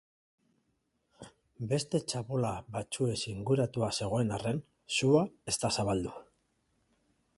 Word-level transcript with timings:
Beste 1.73 2.01
txabola 2.13 2.53
batzuez 2.77 3.19
inguratua 3.33 3.91
zegoen 3.99 4.35
arren, 4.39 4.63
sua 4.97 5.23
ez 5.53 5.57
da 5.65 5.73
zabaldu. 5.77 6.17